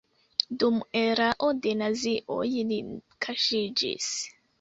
Dum 0.61 0.77
erao 1.01 1.49
de 1.65 1.73
nazioj 1.81 2.47
li 2.71 2.79
kaŝiĝis. 3.27 4.09